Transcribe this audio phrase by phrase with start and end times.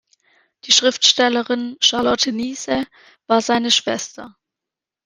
[0.63, 2.87] Die Schriftstellerin Charlotte Niese
[3.27, 4.35] war seine Schwester.